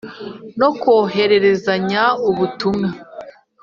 [0.59, 2.89] No kohererezanya ubutumwa